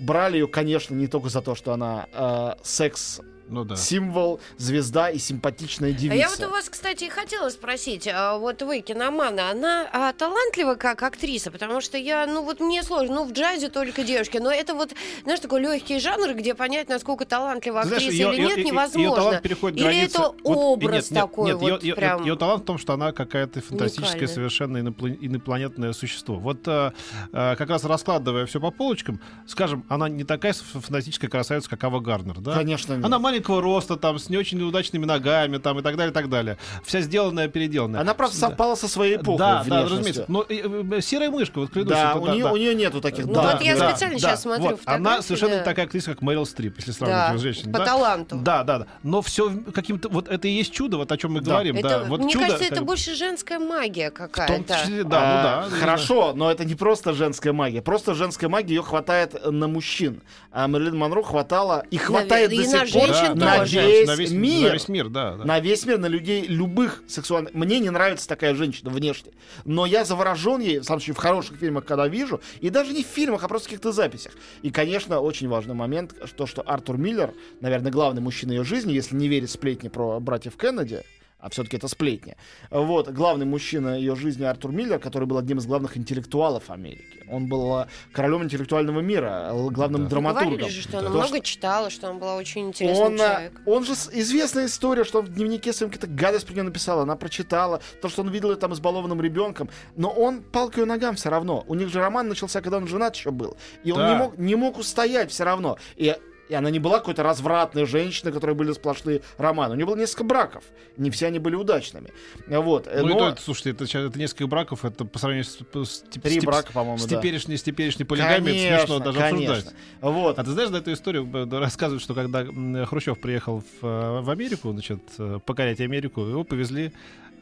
брали 0.00 0.38
ее, 0.38 0.48
конечно, 0.48 0.94
не 0.94 1.06
только 1.06 1.28
за 1.28 1.42
то, 1.42 1.54
что 1.54 1.72
она 1.72 2.06
а, 2.12 2.58
секс 2.62 3.20
Ну 3.48 3.64
да. 3.64 3.76
символ, 3.76 4.40
звезда 4.58 5.10
и 5.10 5.18
симпатичная 5.18 5.92
девица. 5.92 6.14
А 6.14 6.16
я 6.16 6.28
вот 6.30 6.40
у 6.42 6.50
вас, 6.50 6.68
кстати, 6.68 7.04
и 7.04 7.08
хотела 7.08 7.48
спросить, 7.50 8.08
а 8.12 8.38
вот 8.38 8.62
вы, 8.62 8.80
киномана, 8.80 9.50
она 9.50 9.88
а, 9.92 10.12
талантлива 10.12 10.74
как 10.74 11.02
актриса? 11.02 11.50
Потому 11.50 11.80
что 11.80 11.98
я, 11.98 12.26
ну 12.26 12.42
вот 12.42 12.60
мне 12.60 12.82
сложно, 12.82 13.16
ну 13.16 13.24
в 13.24 13.32
джазе 13.32 13.68
только 13.68 14.04
девушки, 14.04 14.38
но 14.38 14.50
это 14.50 14.74
вот, 14.74 14.90
знаешь, 15.24 15.40
такой 15.40 15.60
легкий 15.60 15.98
жанр, 15.98 16.34
где 16.34 16.54
понять, 16.54 16.88
насколько 16.88 17.24
талантлива 17.24 17.82
знаешь, 17.84 18.02
актриса 18.04 18.22
её- 18.22 18.32
или 18.32 18.40
нет, 18.42 18.58
её- 18.58 18.66
невозможно. 18.68 19.00
её 19.00 19.14
талант 19.14 19.42
переходит 19.42 19.76
или 19.78 19.84
границы. 19.84 20.04
это 20.18 20.20
Вот, 20.22 20.34
образ 20.44 20.92
нет, 20.92 21.10
нет, 21.10 21.20
такой 21.20 21.46
нет, 21.46 21.56
вот 21.60 21.82
её- 21.82 21.96
прям... 21.96 22.22
её 22.24 22.36
талант 22.36 22.62
в 22.62 22.66
том, 22.66 22.78
что 22.78 22.92
она 22.94 23.12
какая-то 23.12 23.60
фантастическое, 23.60 24.08
Уникальная. 24.12 24.34
совершенно 24.34 24.76
инопла- 24.78 25.18
инопланетное 25.20 25.92
существо. 25.92 26.36
Вот 26.36 26.66
э, 26.66 26.92
э, 27.32 27.56
как 27.56 27.68
раз 27.68 27.84
раскладывая 27.84 28.46
все 28.46 28.60
по 28.60 28.70
полочкам, 28.70 29.20
скажем, 29.46 29.84
она 29.88 30.08
не 30.08 30.24
такая 30.24 30.52
фантастическая 30.52 31.28
красавица, 31.28 31.68
как 31.68 31.82
Ава 31.84 32.00
Гарнер, 32.00 32.40
да? 32.40 32.54
Конечно, 32.54 32.94
нет. 32.94 33.04
Она 33.04 33.18
маленького 33.32 33.62
роста, 33.62 33.96
там, 33.96 34.18
с 34.18 34.28
не 34.28 34.36
очень 34.36 34.60
удачными 34.62 35.06
ногами, 35.06 35.56
там, 35.56 35.78
и 35.78 35.82
так 35.82 35.96
далее, 35.96 36.10
и 36.10 36.14
так 36.14 36.28
далее. 36.28 36.58
Вся 36.84 37.00
сделанная, 37.00 37.48
переделанная. 37.48 38.00
Она 38.00 38.12
просто 38.14 38.40
Да. 38.40 38.48
совпала 38.48 38.74
со 38.74 38.88
своей 38.88 39.16
эпохой. 39.16 39.38
Да, 39.38 39.64
да, 39.66 39.82
разумеется. 39.84 40.24
Но 40.28 40.44
э, 40.48 40.84
э, 40.92 41.00
серая 41.00 41.30
мышка, 41.30 41.60
вот 41.60 41.70
клянусь, 41.70 41.90
Да, 41.90 42.10
это 42.10 42.18
у, 42.20 42.26
да, 42.26 42.32
нее, 42.34 42.44
да. 42.44 42.52
у 42.52 42.56
нее 42.56 42.74
нету 42.74 43.00
таких 43.00 43.26
Ну 43.26 43.32
да, 43.34 43.52
вот 43.52 43.62
я 43.62 43.76
да. 43.76 43.90
специально 43.90 44.18
сейчас 44.18 44.42
смотрю 44.42 44.70
вот. 44.70 44.80
Она 44.84 45.22
совершенно 45.22 45.56
да. 45.56 45.62
такая 45.62 45.86
актриса, 45.86 46.10
как 46.10 46.22
Мэрил 46.22 46.44
Стрип, 46.46 46.76
если 46.76 46.90
Да, 46.92 46.96
сравнивать 46.96 47.40
с 47.40 47.42
женщиной. 47.42 47.72
по 47.72 47.78
да? 47.78 47.84
таланту. 47.86 48.36
Да, 48.42 48.64
да, 48.64 48.78
да. 48.80 48.86
Но 49.02 49.22
все 49.22 49.50
каким-то... 49.74 50.08
Вот 50.10 50.28
это 50.28 50.46
и 50.48 50.50
есть 50.50 50.72
чудо, 50.72 50.98
вот 50.98 51.10
о 51.10 51.16
чем 51.16 51.32
мы 51.32 51.40
говорим. 51.40 51.76
Это, 51.76 51.88
да. 51.88 52.04
Вот 52.04 52.20
мне 52.20 52.32
чудо, 52.32 52.44
кажется, 52.46 52.66
это 52.66 52.76
как- 52.76 52.84
больше 52.84 53.14
женская 53.14 53.58
магия 53.58 54.10
В 54.10 54.14
том 54.18 54.28
какая-то. 54.28 54.74
числе, 54.74 55.04
да, 55.04 55.18
А, 55.22 55.64
ну 55.64 55.70
да. 55.70 55.76
Хорошо, 55.80 56.32
но 56.34 56.50
это 56.50 56.64
не 56.64 56.74
просто 56.74 57.12
женская 57.14 57.52
магия. 57.52 57.80
Просто 57.82 58.14
женская 58.14 58.48
магия 58.48 58.74
ее 58.76 58.82
хватает 58.82 59.34
на 59.50 59.68
мужчин. 59.68 60.20
А 60.50 60.68
Мэрилин 60.68 60.96
Монро 60.98 61.22
хватало 61.22 61.84
и 61.90 61.96
хватает 61.96 62.50
до 62.50 62.62
сих 62.64 62.92
пор 62.92 63.08
женщин 63.26 63.38
на, 63.38 63.58
тоже. 63.58 63.80
весь 63.80 64.06
на 64.06 64.14
весь 64.14 64.30
мир. 64.30 64.68
На 64.68 64.72
весь 64.72 64.88
мир, 64.88 65.08
да. 65.08 65.36
да. 65.36 65.44
На 65.44 65.60
весь 65.60 65.86
мир, 65.86 65.98
на 65.98 66.06
людей 66.06 66.46
любых 66.46 67.02
сексуальных. 67.06 67.54
Мне 67.54 67.78
не 67.78 67.90
нравится 67.90 68.28
такая 68.28 68.54
женщина 68.54 68.90
внешне. 68.90 69.32
Но 69.64 69.86
я 69.86 70.04
заворожен 70.04 70.60
ей, 70.60 70.78
в 70.78 70.84
самом 70.84 71.00
случае, 71.00 71.14
в 71.14 71.18
хороших 71.18 71.58
фильмах, 71.58 71.84
когда 71.84 72.08
вижу. 72.08 72.40
И 72.60 72.70
даже 72.70 72.92
не 72.92 73.04
в 73.04 73.06
фильмах, 73.06 73.42
а 73.44 73.48
просто 73.48 73.68
в 73.68 73.70
каких-то 73.70 73.92
записях. 73.92 74.32
И, 74.62 74.70
конечно, 74.70 75.20
очень 75.20 75.48
важный 75.48 75.74
момент, 75.74 76.14
что, 76.24 76.46
что 76.46 76.62
Артур 76.62 76.98
Миллер, 76.98 77.34
наверное, 77.60 77.92
главный 77.92 78.22
мужчина 78.22 78.52
ее 78.52 78.64
жизни, 78.64 78.92
если 78.92 79.16
не 79.16 79.28
верить 79.28 79.50
сплетни 79.50 79.88
про 79.88 80.20
братьев 80.20 80.56
Кеннеди, 80.56 81.02
а 81.42 81.50
все-таки 81.50 81.76
это 81.76 81.88
сплетни. 81.88 82.36
Вот, 82.70 83.08
главный 83.10 83.44
мужчина 83.44 83.98
ее 83.98 84.14
жизни 84.16 84.44
Артур 84.44 84.72
Миллер, 84.72 84.98
который 84.98 85.24
был 85.24 85.36
одним 85.38 85.58
из 85.58 85.66
главных 85.66 85.96
интеллектуалов 85.98 86.70
Америки. 86.70 87.24
Он 87.28 87.46
был 87.48 87.80
э, 87.80 87.86
королем 88.12 88.44
интеллектуального 88.44 89.00
мира, 89.00 89.50
э, 89.52 89.68
главным 89.70 90.04
Да. 90.04 90.08
драматургом. 90.10 90.50
Говорили 90.54 90.70
же, 90.70 90.82
что 90.82 90.98
она 91.00 91.10
много 91.10 91.40
читала, 91.40 91.90
что 91.90 92.08
она 92.08 92.18
была 92.18 92.36
очень 92.36 92.68
интересный 92.68 93.04
он, 93.04 93.14
а, 93.20 93.28
человек. 93.34 93.60
он 93.66 93.84
же 93.84 93.92
известная 93.92 94.66
история, 94.66 95.04
что 95.04 95.18
он 95.18 95.26
в 95.26 95.28
дневнике 95.34 95.72
своем 95.72 95.90
какие-то 95.90 96.14
гадость 96.14 96.46
про 96.46 96.52
нее 96.54 96.62
написал, 96.62 97.00
она 97.00 97.16
прочитала, 97.16 97.80
то, 98.00 98.08
что 98.08 98.22
он 98.22 98.30
видел 98.30 98.50
ее 98.50 98.56
там 98.56 98.72
избалованным 98.72 99.20
ребенком, 99.20 99.68
но 99.96 100.10
он 100.10 100.42
палкой 100.42 100.86
ногам 100.86 101.16
все 101.16 101.28
равно. 101.30 101.64
У 101.66 101.74
них 101.74 101.88
же 101.88 101.98
роман 102.00 102.28
начался, 102.28 102.60
когда 102.60 102.76
он 102.76 102.86
женат 102.86 103.16
еще 103.16 103.30
был, 103.32 103.56
и 103.82 103.90
он 103.90 103.98
Да. 103.98 104.10
не 104.12 104.16
мог, 104.18 104.38
не 104.38 104.54
мог 104.54 104.78
устоять 104.78 105.30
все 105.30 105.44
равно. 105.44 105.76
И 105.96 106.14
и 106.48 106.54
она 106.54 106.70
не 106.70 106.78
была 106.78 106.98
какой-то 106.98 107.22
развратной 107.22 107.86
женщиной, 107.86 108.32
которой 108.32 108.54
были 108.54 108.72
сплошные 108.72 109.22
романы. 109.38 109.72
У 109.72 109.76
нее 109.76 109.86
было 109.86 109.96
несколько 109.96 110.24
браков. 110.24 110.64
Не 110.96 111.10
все 111.10 111.28
они 111.28 111.38
были 111.38 111.54
удачными. 111.54 112.10
Вот. 112.46 112.86
Ну, 112.92 113.08
и 113.08 113.12
Но 113.12 113.18
то, 113.18 113.28
это, 113.28 113.42
слушайте, 113.42 113.70
это, 113.70 113.84
это 113.84 114.18
несколько 114.18 114.46
браков, 114.46 114.84
это 114.84 115.04
по 115.04 115.18
сравнению 115.18 115.44
с, 115.44 115.58
с, 115.88 116.00
три 116.22 116.40
с 116.40 116.44
брака, 116.44 116.72
по-моему, 116.72 116.98
с 116.98 117.06
да. 117.06 117.18
теперешней, 117.18 117.56
с 117.56 117.62
теперешней 117.62 118.04
полигамией, 118.04 118.66
это 118.66 118.80
смешно 118.80 118.98
даже 118.98 119.18
конечно. 119.18 119.54
обсуждать. 119.54 119.74
Вот. 120.00 120.38
А 120.38 120.44
ты 120.44 120.50
знаешь, 120.50 120.70
да, 120.70 120.78
эту 120.78 120.92
историю 120.92 121.28
э, 121.32 121.58
рассказывают, 121.58 122.02
что 122.02 122.14
когда 122.14 122.44
Хрущев 122.86 123.18
приехал 123.18 123.62
в, 123.80 123.86
э, 123.86 124.20
в 124.20 124.30
Америку, 124.30 124.72
значит, 124.72 125.00
э, 125.18 125.38
покорять 125.44 125.80
Америку, 125.80 126.22
его 126.22 126.44
повезли 126.44 126.86
э, 126.86 126.90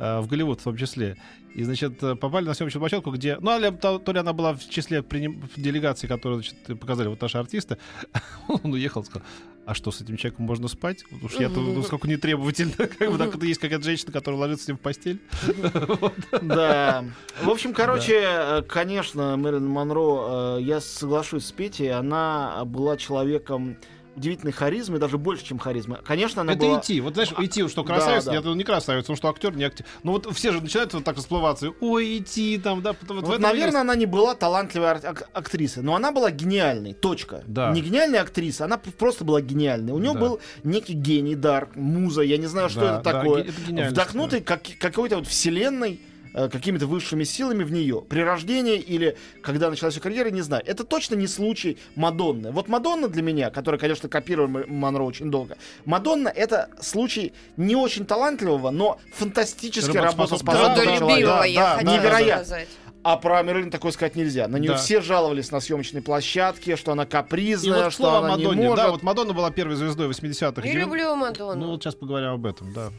в 0.00 0.26
Голливуд 0.26 0.60
в 0.60 0.64
том 0.64 0.76
числе. 0.76 1.16
И, 1.54 1.64
значит, 1.64 2.02
э, 2.02 2.14
попали 2.14 2.46
на 2.46 2.54
съемочную 2.54 2.80
площадку, 2.80 3.10
где... 3.10 3.36
Ну, 3.40 3.50
а 3.50 3.72
то, 3.72 3.98
то 3.98 4.12
ли 4.12 4.20
она 4.20 4.32
была 4.32 4.54
в 4.54 4.68
числе 4.68 5.02
приним- 5.02 5.42
делегации, 5.56 6.06
которую, 6.06 6.42
значит, 6.42 6.78
показали 6.78 7.08
вот 7.08 7.20
наши 7.20 7.38
артисты. 7.38 7.76
Он 8.48 8.72
уехал, 8.72 9.04
сказал, 9.04 9.26
а 9.66 9.74
что, 9.74 9.90
с 9.90 10.00
этим 10.00 10.16
человеком 10.16 10.46
можно 10.46 10.68
спать? 10.68 11.04
Уж 11.22 11.34
я-то, 11.34 11.60
ну, 11.60 11.82
сколько 11.82 12.06
не 12.06 12.16
требовательно. 12.16 12.72
Как 12.76 13.10
бы 13.10 13.18
так, 13.18 13.42
есть 13.42 13.60
какая-то 13.60 13.84
женщина, 13.84 14.12
которая 14.12 14.40
ложится 14.40 14.66
с 14.66 14.68
ним 14.68 14.76
в 14.76 14.80
постель. 14.80 15.18
Да. 16.42 17.04
В 17.42 17.50
общем, 17.50 17.74
короче, 17.74 18.20
э, 18.22 18.62
конечно, 18.62 19.36
Мэрилин 19.36 19.66
Монро, 19.66 20.58
э, 20.58 20.62
я 20.62 20.80
соглашусь 20.80 21.46
с 21.46 21.52
Петей, 21.52 21.92
она 21.92 22.64
была 22.64 22.96
человеком 22.96 23.76
удивительной 24.20 24.52
харизмы, 24.52 24.98
даже 24.98 25.16
больше, 25.18 25.44
чем 25.44 25.58
харизмы. 25.58 25.98
Конечно, 26.04 26.42
она 26.42 26.52
это 26.52 26.60
была... 26.66 26.78
идти. 26.80 27.00
Вот 27.00 27.14
знаешь, 27.14 27.32
идти, 27.38 27.66
что 27.68 27.82
Да, 27.82 27.94
красавец, 27.94 28.24
да. 28.24 28.32
нет, 28.32 28.46
он 28.46 28.56
не 28.58 28.64
красавец, 28.64 29.08
он 29.08 29.16
что 29.16 29.28
актер, 29.30 29.56
не 29.56 29.64
актер. 29.64 29.86
Ну 30.02 30.12
вот 30.12 30.26
все 30.36 30.52
же 30.52 30.60
начинают 30.60 30.92
вот 30.94 31.04
так 31.04 31.16
расплываться. 31.16 31.70
Ой, 31.80 32.18
идти 32.18 32.58
там, 32.58 32.82
да. 32.82 32.94
вот 33.00 33.10
Вот, 33.10 33.24
и 33.24 33.28
есть. 33.30 33.40
наверное, 33.40 33.80
она 33.80 33.94
не 33.94 34.06
была 34.06 34.34
талантливой 34.34 34.90
ак- 34.90 35.28
актрисой, 35.32 35.82
но 35.82 35.94
она 35.94 36.12
была 36.12 36.30
гениальной, 36.30 36.92
точка. 36.92 37.42
Да. 37.46 37.70
Не 37.72 37.80
гениальная 37.80 38.20
актриса, 38.20 38.66
она 38.66 38.76
просто 38.76 39.24
была 39.24 39.40
гениальной. 39.40 39.92
У 39.94 39.98
нее 39.98 40.12
Да. 40.12 40.20
был 40.20 40.40
некий 40.64 40.92
гений, 40.94 41.34
дар, 41.34 41.68
муза, 41.74 42.20
я 42.22 42.36
не 42.36 42.46
знаю, 42.46 42.68
что 42.68 42.80
Да, 42.80 42.94
это 43.00 43.04
да, 43.04 43.12
такое. 43.12 43.42
это 43.44 43.90
Вдохнутый 43.90 44.40
как, 44.42 44.62
какой-то 44.78 45.16
вот 45.16 45.26
вселенной, 45.26 46.00
какими-то 46.32 46.86
высшими 46.86 47.24
силами 47.24 47.64
в 47.64 47.72
нее. 47.72 48.02
При 48.08 48.20
рождении 48.20 48.76
или 48.78 49.16
когда 49.42 49.70
началась 49.70 49.94
ее 49.94 50.00
карьера, 50.00 50.30
не 50.30 50.42
знаю. 50.42 50.62
Это 50.66 50.84
точно 50.84 51.14
не 51.14 51.26
случай 51.26 51.78
Мадонны. 51.96 52.50
Вот 52.52 52.68
Мадонна 52.68 53.08
для 53.08 53.22
меня, 53.22 53.50
которая, 53.50 53.80
конечно, 53.80 54.08
копировала 54.08 54.64
Монро 54.66 55.02
очень 55.02 55.30
долго, 55.30 55.56
Мадонна 55.84 56.28
это 56.28 56.68
случай 56.80 57.32
не 57.56 57.76
очень 57.76 58.04
талантливого, 58.06 58.70
но 58.70 58.98
фантастически 59.14 59.96
Работоспособного. 59.96 60.74
Да, 60.76 60.96
человека. 60.96 61.42
я 61.44 61.60
Да, 61.60 61.74
хотела 61.76 61.94
невероятно. 61.94 62.44
сказать. 62.44 62.68
А 63.02 63.16
про 63.16 63.42
Мерлин 63.42 63.70
такое 63.70 63.92
сказать 63.92 64.14
нельзя. 64.14 64.46
На 64.46 64.56
нее 64.56 64.72
Да. 64.72 64.76
все 64.76 65.00
жаловались 65.00 65.50
на 65.50 65.60
съемочной 65.60 66.02
площадке, 66.02 66.76
что 66.76 66.92
она 66.92 67.04
И 67.04 67.06
капризная, 67.06 67.84
вот 67.84 67.92
что 67.94 68.14
она 68.18 68.28
Мадонне. 68.36 68.60
не 68.60 68.68
может. 68.68 68.84
Да, 68.84 68.90
вот 68.90 69.02
Мадонна 69.02 69.32
была 69.32 69.50
первой 69.50 69.76
звездой 69.76 70.08
80-х. 70.08 70.68
Я 70.68 70.74
люблю 70.74 71.16
Мадонну. 71.16 71.64
Ну 71.64 71.70
вот 71.72 71.82
сейчас 71.82 71.94
поговорим 71.94 72.28
об 72.32 72.44
этом, 72.44 72.74
да. 72.74 72.90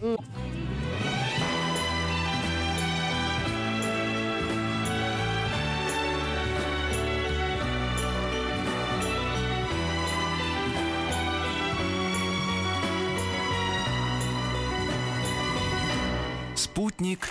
Спутник 17.01 17.29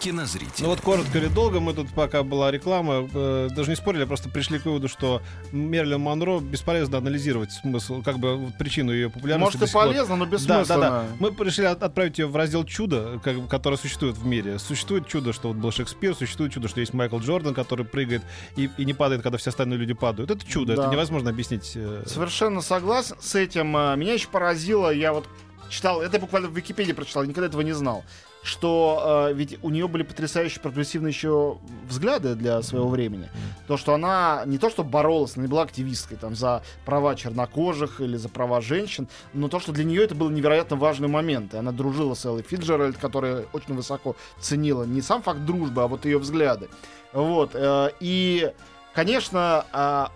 кинозрителя. 0.00 0.64
Ну 0.64 0.68
вот 0.70 0.80
коротко 0.80 1.16
или 1.18 1.28
долго, 1.28 1.60
мы 1.60 1.72
тут 1.72 1.88
пока 1.94 2.24
была 2.24 2.50
реклама, 2.50 3.08
э, 3.14 3.48
даже 3.54 3.70
не 3.70 3.76
спорили, 3.76 4.02
а 4.02 4.06
просто 4.08 4.28
пришли 4.28 4.58
к 4.58 4.64
выводу, 4.66 4.88
что 4.88 5.22
Мерлин 5.52 6.00
Монро 6.00 6.40
бесполезно 6.40 6.98
анализировать 6.98 7.52
смысл, 7.52 8.02
как 8.02 8.18
бы 8.18 8.36
вот 8.36 8.58
причину 8.58 8.92
ее 8.92 9.08
популярности. 9.10 9.56
Может 9.56 9.70
и 9.70 9.72
полезно, 9.72 10.16
но 10.16 10.24
Да, 10.26 10.30
бессмысленно. 10.32 10.80
да, 10.80 10.90
да. 10.90 11.06
Мы 11.20 11.28
решили 11.44 11.66
от- 11.66 11.82
отправить 11.84 12.18
ее 12.18 12.26
в 12.26 12.34
раздел 12.36 12.64
чудо, 12.64 13.20
как, 13.22 13.48
которое 13.48 13.76
существует 13.76 14.18
в 14.18 14.26
мире. 14.26 14.58
Существует 14.58 15.06
чудо, 15.06 15.32
что 15.32 15.48
вот 15.48 15.56
был 15.58 15.70
Шекспир, 15.70 16.14
существует 16.16 16.52
чудо, 16.52 16.66
что 16.68 16.80
есть 16.80 16.92
Майкл 16.92 17.18
Джордан, 17.20 17.54
который 17.54 17.84
прыгает 17.86 18.22
и, 18.56 18.68
и 18.76 18.84
не 18.84 18.94
падает, 18.94 19.22
когда 19.22 19.38
все 19.38 19.50
остальные 19.50 19.78
люди 19.78 19.94
падают. 19.94 20.28
Это 20.30 20.44
чудо, 20.44 20.74
Да. 20.74 20.82
это 20.82 20.92
невозможно 20.92 21.30
объяснить. 21.30 21.72
э, 21.76 22.02
Совершенно 22.06 22.60
согласен 22.62 23.14
с 23.20 23.34
этим. 23.36 23.74
А, 23.76 23.94
Меня 23.94 24.14
еще 24.14 24.26
поразило, 24.28 24.92
я 24.92 25.12
вот 25.14 25.26
читал, 25.70 26.02
это 26.02 26.16
я 26.16 26.20
буквально 26.20 26.48
в 26.48 26.56
Википедии 26.56 26.92
прочитал, 26.92 27.24
никогда 27.24 27.46
этого 27.46 27.62
не 27.62 27.72
знал, 27.72 28.04
что 28.44 29.28
э, 29.30 29.34
ведь 29.34 29.58
у 29.62 29.70
нее 29.70 29.88
были 29.88 30.02
потрясающие 30.02 30.60
прогрессивные 30.60 31.10
еще 31.10 31.58
взгляды 31.88 32.34
для 32.34 32.60
своего 32.62 32.88
времени. 32.88 33.30
То, 33.66 33.78
что 33.78 33.94
она 33.94 34.42
не 34.44 34.58
то, 34.58 34.68
что 34.68 34.84
боролась, 34.84 35.36
она 35.36 35.46
не 35.46 35.50
была 35.50 35.62
активисткой 35.62 36.18
там, 36.18 36.36
за 36.36 36.62
права 36.84 37.16
чернокожих 37.16 38.02
или 38.02 38.16
за 38.18 38.28
права 38.28 38.60
женщин, 38.60 39.08
но 39.32 39.48
то, 39.48 39.60
что 39.60 39.72
для 39.72 39.84
нее 39.84 40.04
это 40.04 40.14
был 40.14 40.28
невероятно 40.28 40.76
важный 40.76 41.08
момент. 41.08 41.54
И 41.54 41.56
она 41.56 41.72
дружила 41.72 42.12
с 42.14 42.24
Эллой 42.26 42.42
Фиджеральд, 42.42 42.98
которая 42.98 43.46
очень 43.54 43.74
высоко 43.74 44.14
ценила 44.38 44.84
не 44.84 45.00
сам 45.00 45.22
факт 45.22 45.40
дружбы, 45.40 45.82
а 45.82 45.86
вот 45.86 46.04
ее 46.04 46.18
взгляды. 46.18 46.68
Вот. 47.14 47.52
э, 47.54 47.90
И, 48.00 48.52
конечно, 48.94 49.64
а, 49.72 50.12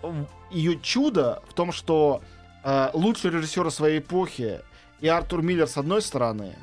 ее 0.51 0.79
чудо 0.79 1.41
в 1.49 1.53
том, 1.53 1.71
что 1.71 2.21
э, 2.63 2.89
лучшие 2.93 3.31
режиссеры 3.31 3.71
своей 3.71 3.99
эпохи 3.99 4.61
и 5.01 5.07
Артур 5.07 5.41
Миллер 5.41 5.67
с 5.67 5.77
одной 5.77 6.01
стороны, 6.01 6.55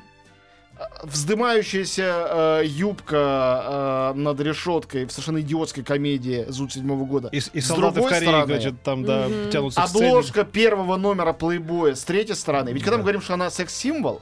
вздымающаяся 1.03 2.61
э, 2.61 2.65
юбка 2.65 4.13
э, 4.15 4.19
над 4.19 4.39
решеткой 4.39 5.05
в 5.05 5.11
совершенно 5.11 5.41
идиотской 5.41 5.83
комедии 5.83 6.45
Зуд 6.49 6.71
седьмого 6.71 7.05
года. 7.05 7.29
И, 7.31 7.37
и 7.37 7.61
С 7.61 7.67
солдаты 7.67 7.91
в 7.91 7.93
другой 7.95 8.11
Корее, 8.11 8.27
стороны, 8.29 8.45
значит, 8.45 8.81
там, 8.83 9.03
да, 9.03 9.27
тянутся 9.51 9.81
к 9.81 9.87
сцене. 9.87 10.09
Обложка 10.09 10.43
первого 10.43 10.97
номера 10.97 11.33
плейбоя 11.33 11.95
с 11.95 12.03
третьей 12.03 12.35
стороны. 12.35 12.69
Ведь 12.69 12.83
когда 12.83 12.97
мы 12.97 13.03
говорим, 13.03 13.21
что 13.21 13.33
она 13.33 13.49
секс-символ, 13.49 14.21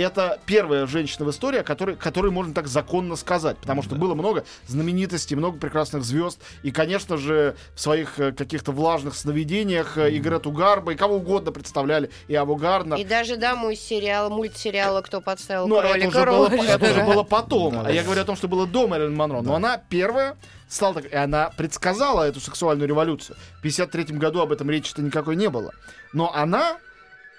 это 0.00 0.40
первая 0.46 0.86
женщина 0.86 1.24
в 1.24 1.30
истории, 1.30 1.58
о 1.58 1.62
которой, 1.62 1.96
которой 1.96 2.30
можно 2.30 2.54
так 2.54 2.66
законно 2.66 3.16
сказать. 3.16 3.56
Потому 3.58 3.82
что 3.82 3.94
было 3.94 4.14
много 4.14 4.44
знаменитостей, 4.66 5.36
много 5.36 5.58
прекрасных 5.58 6.04
звезд. 6.04 6.40
И, 6.62 6.70
конечно 6.70 7.16
же, 7.16 7.56
в 7.74 7.80
своих 7.80 8.18
э, 8.18 8.32
каких-то 8.32 8.72
влажных 8.72 9.14
сновидениях 9.14 9.98
э, 9.98 10.12
и 10.12 10.18
Грету 10.18 10.50
Гарбо, 10.50 10.92
и 10.92 10.96
кого 10.96 11.16
угодно 11.16 11.52
представляли, 11.52 12.10
и 12.28 12.34
Абу 12.34 12.56
Гарднер. 12.56 12.96
И 12.96 13.04
даже 13.04 13.36
даму 13.36 13.70
из 13.70 13.80
сериала, 13.80 14.28
мультсериала 14.28 15.02
«Кто 15.02 15.20
подставил 15.20 15.66
Но 15.68 15.80
это 15.80 15.88
кролика 15.88 16.08
уже, 16.08 16.26
было, 16.26 16.48
Роджера». 16.48 16.72
это 16.72 16.90
уже 16.90 17.04
было 17.04 17.22
потом. 17.22 17.74
Да, 17.74 17.80
а 17.80 17.84
да. 17.84 17.90
я 17.90 18.02
говорю 18.02 18.22
о 18.22 18.24
том, 18.24 18.36
что 18.36 18.48
было 18.48 18.66
до 18.66 18.86
Мэрилин 18.86 19.14
Монро. 19.14 19.40
Но 19.42 19.54
она 19.54 19.78
первая 19.88 20.36
стала 20.68 20.94
так... 20.94 21.06
И 21.06 21.16
она 21.16 21.50
предсказала 21.56 22.24
эту 22.24 22.40
сексуальную 22.40 22.88
революцию. 22.88 23.36
В 23.58 23.62
53 23.62 24.16
году 24.16 24.40
об 24.40 24.52
этом 24.52 24.70
речи-то 24.70 25.02
никакой 25.02 25.36
не 25.36 25.48
было. 25.48 25.72
Но 26.12 26.34
она 26.34 26.78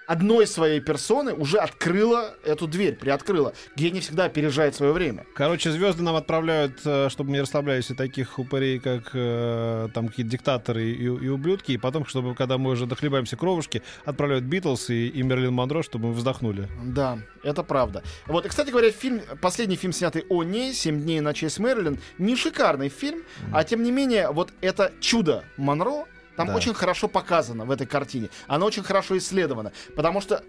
одной 0.08 0.48
своей 0.48 0.80
персоны 0.80 1.34
уже 1.34 1.58
открыла 1.58 2.36
эту 2.44 2.68
дверь, 2.68 2.96
приоткрыла. 2.96 3.54
Гений 3.76 4.00
всегда 4.00 4.26
опережает 4.26 4.76
свое 4.76 4.92
время. 4.92 5.26
Короче, 5.36 5.72
звезды 5.72 6.04
нам 6.04 6.16
отправляют, 6.16 6.80
э, 6.86 7.10
чтобы 7.10 7.32
мы 7.32 7.38
не 7.38 7.42
расслаблялись, 7.42 7.90
и 7.90 7.94
таких 7.94 8.40
упырей, 8.40 8.80
как 8.80 9.12
э, 9.14 9.90
там 9.94 10.08
какие-то 10.08 10.32
диктаторы 10.32 10.86
и, 10.86 11.04
и 11.04 11.28
ублюдки, 11.28 11.74
и 11.74 11.78
потом, 11.78 12.06
чтобы, 12.06 12.36
когда 12.36 12.58
мы 12.58 12.72
уже 12.72 12.86
дохлебаемся 12.86 13.38
кровушки, 13.38 13.82
отправляют 14.06 14.46
Битлз 14.46 14.90
и, 14.90 15.08
и 15.08 15.24
Мерлин 15.24 15.54
Монро, 15.54 15.84
чтобы 15.84 16.10
мы 16.10 16.14
вздохнули. 16.14 16.68
Да, 16.84 17.20
это 17.44 17.64
правда. 17.64 18.04
Вот, 18.28 18.46
и, 18.46 18.50
кстати 18.50 18.70
говоря, 18.70 18.92
фильм, 18.92 19.22
последний 19.42 19.76
фильм, 19.76 19.94
снятый 19.94 20.26
о 20.30 20.44
ней, 20.44 20.74
«Семь 20.74 21.02
дней 21.02 21.20
на 21.22 21.34
честь 21.34 21.60
Мэрилин», 21.60 22.00
не 22.18 22.36
шикарный 22.36 22.90
фильм, 22.90 23.24
а 23.52 23.64
тем 23.64 23.84
не 23.84 23.92
менее, 23.92 24.32
вот 24.32 24.54
это 24.62 24.92
чудо 25.00 25.44
Монро, 25.58 26.06
там 26.36 26.48
Да. 26.48 26.56
очень 26.56 26.74
хорошо 26.74 27.08
показано 27.08 27.66
в 27.66 27.72
этой 27.72 27.88
картине. 27.88 28.30
Она 28.48 28.66
очень 28.66 28.84
хорошо 28.84 29.18
исследована, 29.18 29.72
потому 29.96 30.22
что 30.22 30.44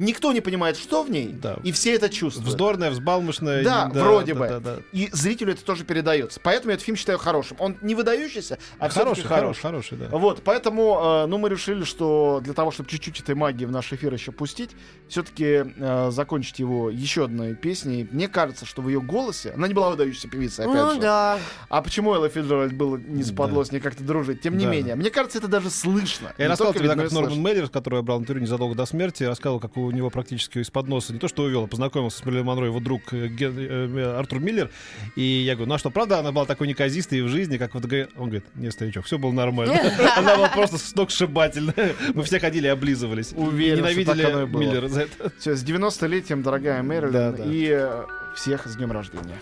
никто 0.00 0.32
не 0.32 0.40
понимает, 0.40 0.76
что 0.76 1.02
в 1.04 1.10
ней, 1.10 1.28
Да. 1.28 1.58
и 1.62 1.70
все 1.72 1.94
это 1.94 2.08
чувствуют. 2.08 2.48
Вздорная, 2.48 2.90
взбалмошная. 2.90 3.62
Да, 3.62 3.90
не- 3.94 4.00
вроде 4.00 4.34
да, 4.34 4.40
бы. 4.40 4.48
да, 4.48 4.58
да. 4.60 4.76
И 4.92 5.08
зрителю 5.12 5.52
это 5.52 5.64
тоже 5.64 5.84
передается. 5.84 6.40
Поэтому 6.42 6.70
я 6.70 6.74
этот 6.74 6.84
фильм 6.84 6.96
считаю 6.96 7.18
хорошим. 7.18 7.56
Он 7.60 7.76
не 7.82 7.94
выдающийся, 7.94 8.58
а 8.78 8.88
Хороший, 8.88 9.24
хороший, 9.24 9.60
хороший. 9.60 9.98
да. 9.98 10.08
Вот, 10.10 10.42
поэтому, 10.42 10.98
э, 11.02 11.26
ну, 11.26 11.38
мы 11.38 11.48
решили, 11.48 11.84
что 11.84 12.40
для 12.42 12.54
того, 12.54 12.70
чтобы 12.70 12.88
чуть-чуть 12.90 13.20
этой 13.20 13.34
магии 13.34 13.64
в 13.66 13.70
наш 13.70 13.92
эфир 13.92 14.12
еще 14.12 14.32
пустить, 14.32 14.70
все-таки 15.08 15.64
закончить 16.10 16.58
его 16.58 16.90
еще 16.90 17.24
одной 17.24 17.54
песней. 17.54 18.08
Мне 18.10 18.28
кажется, 18.28 18.64
что 18.66 18.82
в 18.82 18.88
ее 18.88 19.00
голосе, 19.00 19.52
она 19.52 19.68
не 19.68 19.74
была 19.74 19.90
выдающейся 19.90 20.28
певицей, 20.28 20.64
опять 20.64 20.76
Ну 20.82 20.94
же. 20.94 21.00
да. 21.00 21.38
А 21.68 21.82
почему 21.82 22.14
Элла 22.14 22.28
Фиджеральд 22.28 22.72
было 22.72 22.96
не 22.96 23.22
спадло 23.22 23.64
с 23.64 23.72
ней 23.72 23.80
как-то 23.80 24.02
дружить? 24.04 24.40
Тем 24.40 24.56
не 24.56 24.64
Да. 24.64 24.70
менее, 24.70 24.94
мне 24.94 25.10
кажется, 25.10 25.38
это 25.38 25.48
даже 25.48 25.70
слышно. 25.70 26.32
Я 26.38 26.44
Не 26.44 26.48
рассказывал 26.50 26.72
только 26.74 26.88
тебе, 26.94 27.02
как 27.04 27.12
Норман. 27.12 27.40
Меллер, 27.42 27.68
который 27.68 27.96
я 27.96 28.02
брал 28.02 28.20
интервью 28.20 28.42
незадолго 28.44 28.74
до 28.74 28.86
смерти, 28.86 29.24
рассказывал, 29.24 29.60
как 29.60 29.76
у 29.76 29.89
него 29.92 30.10
практически 30.10 30.58
из-под 30.58 30.88
носа, 30.88 31.12
не 31.12 31.18
то 31.18 31.28
что 31.28 31.42
увел, 31.44 31.64
а 31.64 31.66
познакомился 31.66 32.18
с 32.18 32.24
Мерлин 32.24 32.44
Монро, 32.44 32.66
его 32.66 32.80
друг 32.80 33.12
э, 33.12 33.28
Ген- 33.28 33.54
э, 33.58 34.16
Артур 34.18 34.40
Миллер. 34.40 34.70
И 35.16 35.22
я 35.22 35.54
говорю, 35.54 35.68
ну 35.68 35.74
а 35.74 35.78
что, 35.78 35.90
правда, 35.90 36.18
она 36.18 36.32
была 36.32 36.44
такой 36.46 36.66
неказистой 36.68 37.22
в 37.22 37.28
жизни, 37.28 37.56
как 37.56 37.74
вот... 37.74 37.84
Он 38.16 38.24
говорит, 38.26 38.44
не, 38.54 38.70
старичок, 38.70 39.04
все 39.06 39.18
было 39.18 39.32
нормально. 39.32 39.78
Она 40.16 40.36
была 40.36 40.48
просто 40.48 40.78
сногсшибательная. 40.78 41.94
Мы 42.14 42.22
все 42.22 42.38
ходили 42.40 42.66
и 42.66 42.70
облизывались. 42.70 43.32
Уверен, 43.36 43.78
что 43.84 43.88
Ненавидели 43.90 44.22
так 44.22 44.32
оно 44.32 44.42
и 44.42 44.46
было. 44.46 44.60
Миллера 44.60 44.88
за 44.88 45.02
это. 45.02 45.32
Все, 45.38 45.56
с 45.56 45.64
90-летием, 45.64 46.42
дорогая 46.42 46.82
Мэрилин, 46.82 47.12
Да, 47.12 47.32
да. 47.32 47.44
и 47.44 47.68
э, 47.70 48.04
всех 48.36 48.66
с 48.66 48.76
днем 48.76 48.92
рождения. 48.92 49.38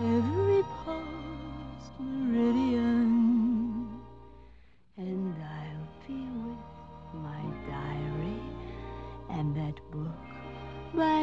Every 0.00 0.41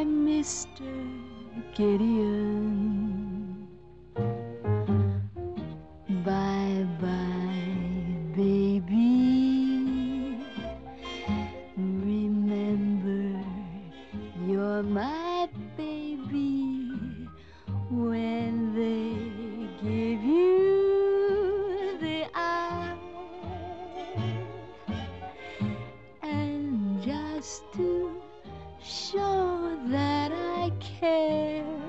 Mr. 0.10 0.90
Gideon. 1.76 3.09
I 30.70 30.72
care, 31.00 31.89